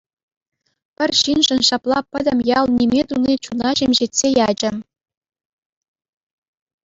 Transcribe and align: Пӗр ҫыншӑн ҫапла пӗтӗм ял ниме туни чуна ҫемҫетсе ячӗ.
Пӗр 0.99 1.09
ҫыншӑн 1.21 1.59
ҫапла 1.67 1.99
пӗтӗм 2.15 2.39
ял 2.59 2.65
ниме 2.79 3.01
туни 3.11 3.33
чуна 3.47 3.69
ҫемҫетсе 3.81 4.33
ячӗ. 4.33 4.71